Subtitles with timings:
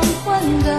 [0.00, 0.78] 黄昏的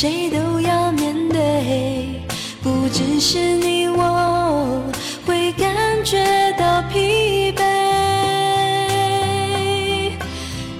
[0.00, 2.22] 谁都要面对
[2.62, 4.80] 不只是你我
[5.26, 6.24] 会感觉
[6.56, 7.58] 到疲惫。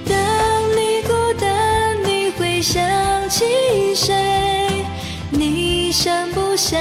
[0.06, 0.14] 当
[0.70, 2.80] 你孤单你会想
[3.28, 4.84] 起谁？
[5.32, 6.80] 你想不想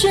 [0.00, 0.06] 是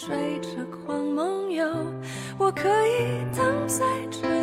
[0.00, 1.62] 追着光梦游
[2.38, 4.39] 我可以等在这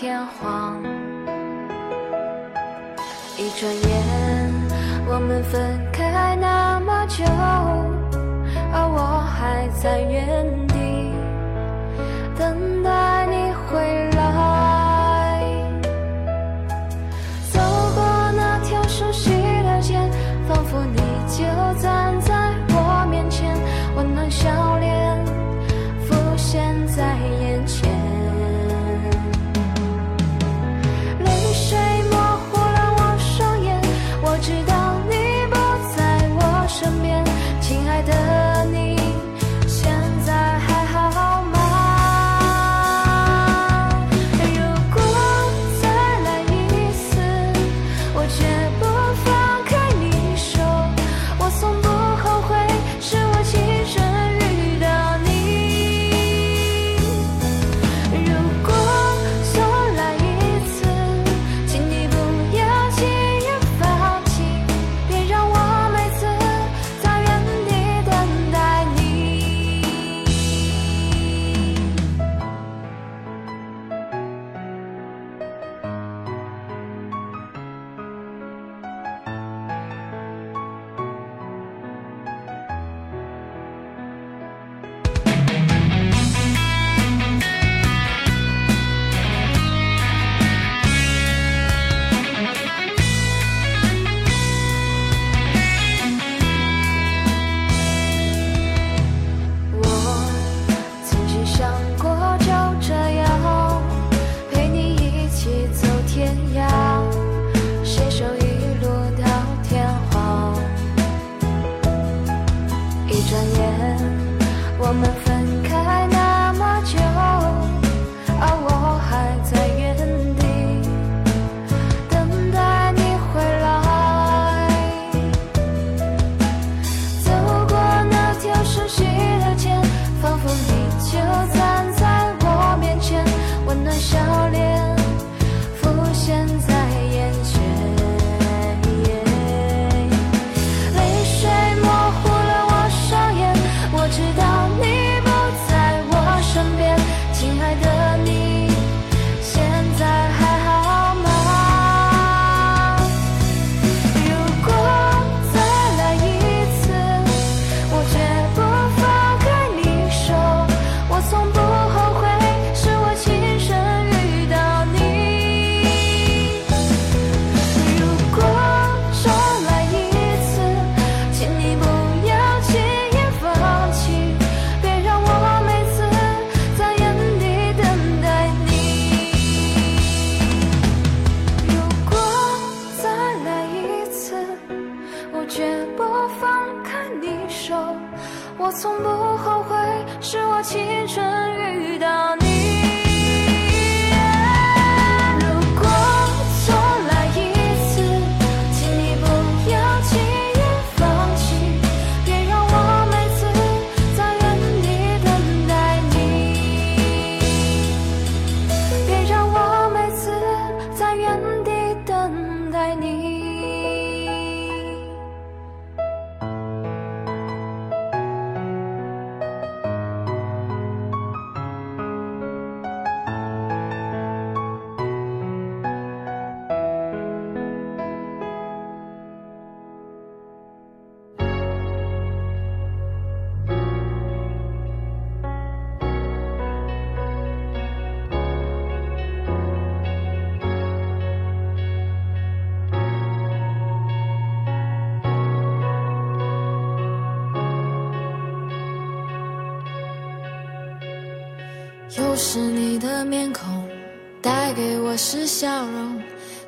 [0.00, 0.59] 天荒。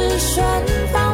[0.00, 1.09] 是顺风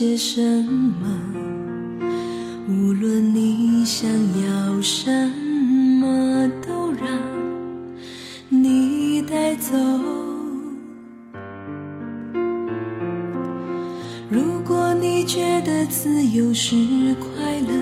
[0.00, 1.06] 些什么？
[2.66, 5.10] 无论你想要什
[6.00, 7.06] 么，都让
[8.48, 9.76] 你带走。
[14.30, 16.74] 如果你觉得自由是
[17.16, 17.74] 快乐，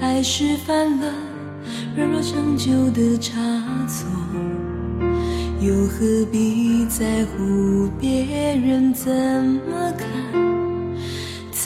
[0.00, 1.12] 爱是犯了
[1.96, 3.34] 软弱长久的差
[3.88, 4.06] 错，
[5.60, 9.12] 又何必在乎别人怎
[9.68, 10.06] 么看、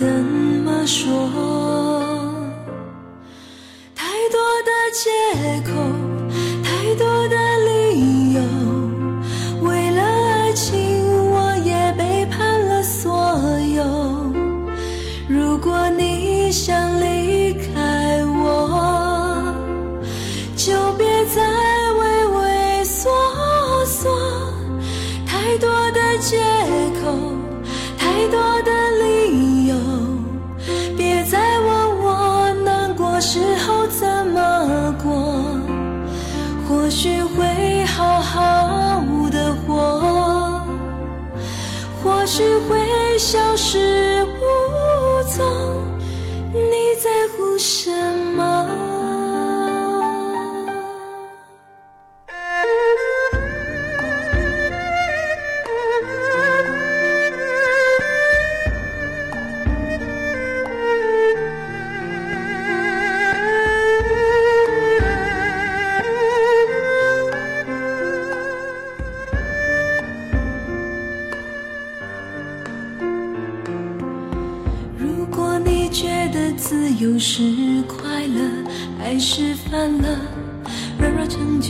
[0.01, 1.13] 怎么说？
[3.95, 5.11] 太多的借
[5.71, 5.71] 口，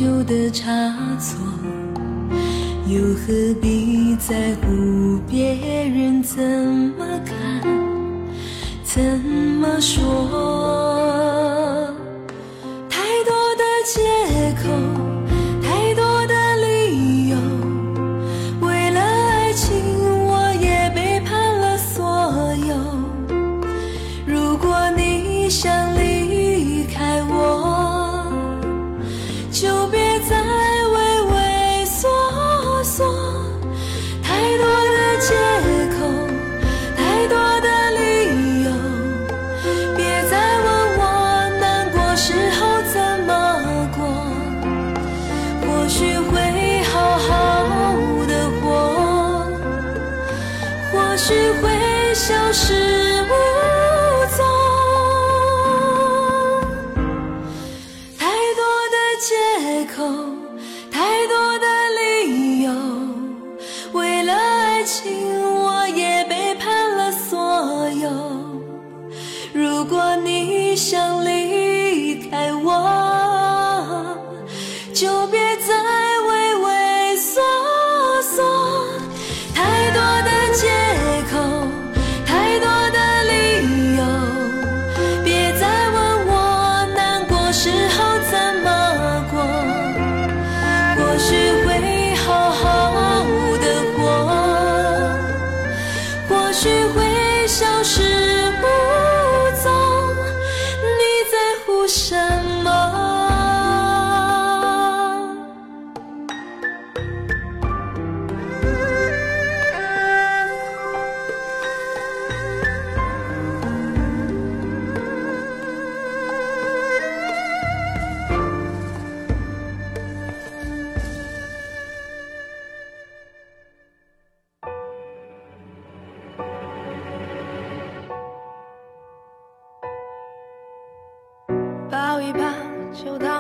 [0.01, 0.65] 旧的差
[1.19, 1.37] 错，
[2.87, 6.43] 又何必在乎别人怎
[6.97, 7.37] 么看、
[8.83, 9.03] 怎
[9.61, 11.60] 么说？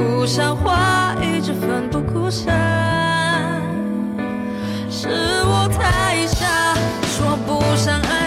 [0.00, 2.46] 不像话，一直奋不顾身，
[4.88, 5.08] 是
[5.44, 8.19] 我太傻，说不上爱。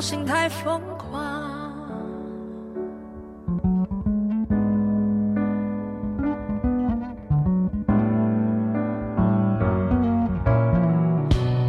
[0.00, 1.60] 心太疯狂。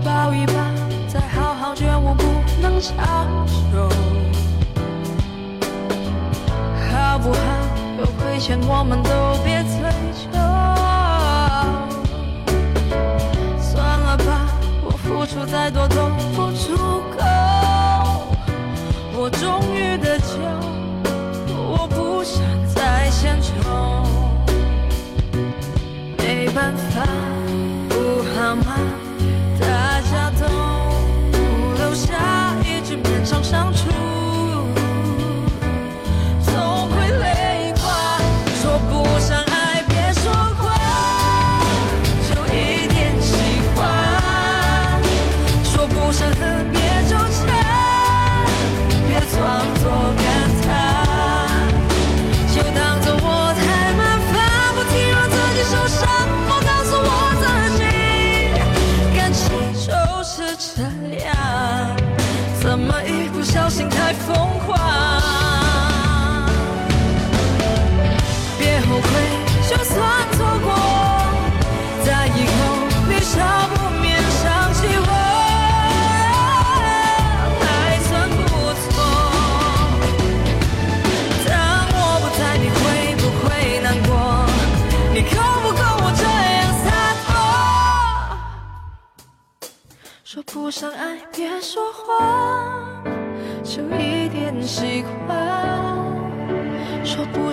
[0.06, 0.54] 抱一抱
[1.08, 2.24] 再好好觉悟不
[2.62, 2.96] 能强
[3.48, 3.90] 求
[6.90, 7.40] 好不好
[8.00, 9.10] 有亏欠我们都
[9.44, 9.82] 别追
[10.14, 10.40] 究
[13.60, 14.48] 算了吧
[14.86, 16.51] 我付出再多都不
[26.62, 27.02] 办法
[27.90, 28.76] 不好吗？
[29.60, 30.46] 大家都
[31.76, 33.91] 留下，一直变成相处。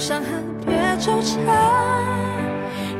[0.08, 1.36] 伤痕，别纠缠，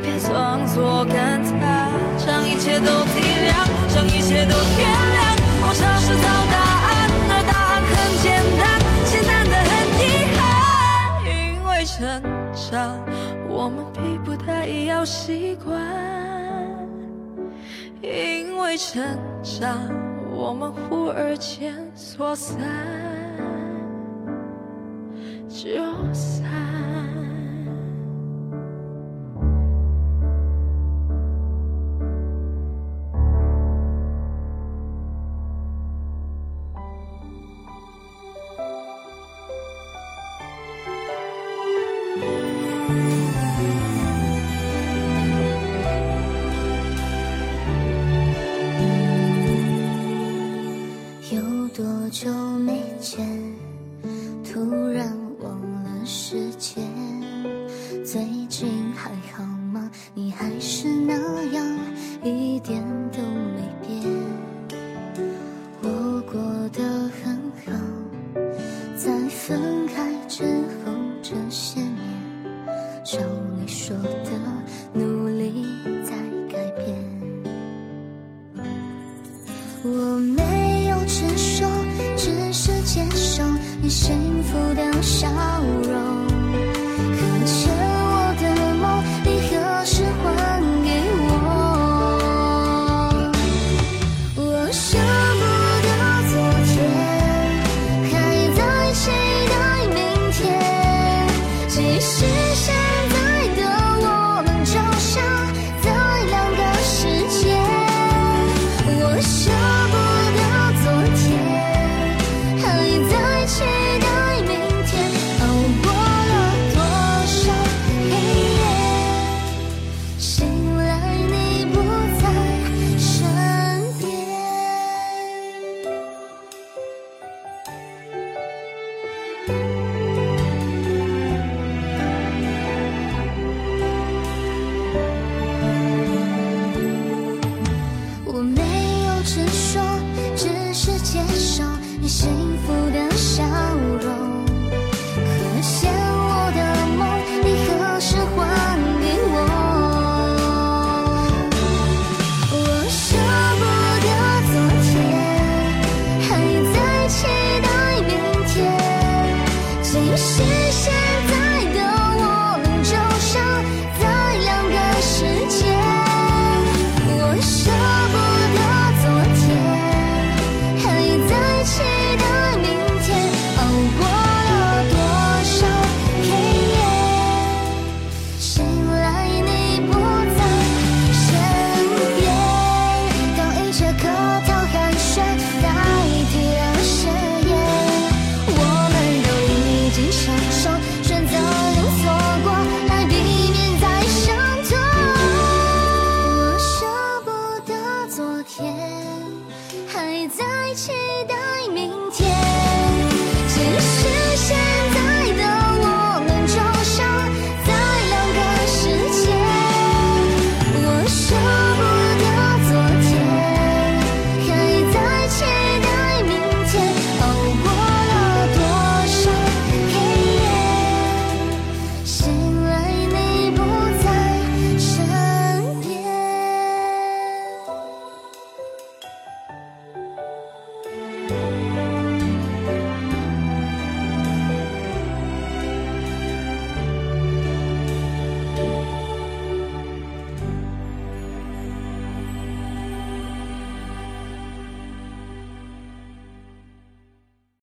[0.02, 4.84] 别装作感叹，将一切都体谅，将一切都原
[5.16, 8.28] 谅，我尝试找答案，而答案很简
[8.60, 8.62] 单，
[9.06, 10.04] 简单的很遗
[10.36, 10.44] 憾，
[11.24, 11.32] 因
[11.64, 11.96] 为成
[12.52, 12.76] 长，
[13.48, 15.80] 我们并不太要习惯，
[18.02, 19.02] 因为成
[19.42, 19.78] 长，
[20.30, 22.58] 我们忽而间错散。
[25.48, 25.66] 就
[26.12, 26.47] 散。